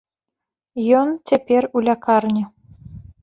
[0.99, 2.41] Ён цяпер у лякарні.